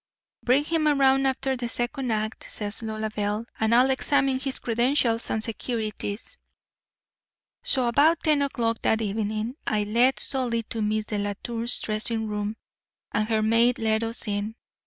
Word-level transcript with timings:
"'Bring 0.41 0.63
him 0.63 0.87
around 0.87 1.27
after 1.27 1.55
the 1.55 1.69
second 1.69 2.09
act,' 2.11 2.47
says 2.49 2.81
Lolabelle, 2.81 3.45
'and 3.59 3.75
I'll 3.75 3.91
examine 3.91 4.39
his 4.39 4.57
credentials 4.57 5.29
and 5.29 5.43
securities.' 5.43 6.39
"So 7.61 7.87
about 7.87 8.21
ten 8.21 8.41
o'clock 8.41 8.81
that 8.81 8.99
evening 8.99 9.57
I 9.67 9.83
led 9.83 10.19
Solly 10.19 10.63
to 10.71 10.81
Miss 10.81 11.05
Delatour's 11.05 11.79
dressing 11.79 12.25
room, 12.25 12.57
and 13.11 13.29
her 13.29 13.43
maid 13.43 13.77
let 13.77 14.01
us 14.01 14.27
in. 14.27 14.55